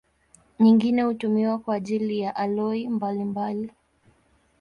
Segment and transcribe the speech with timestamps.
[0.59, 3.71] Nyingine hutumiwa kwa ajili ya aloi mbalimbali.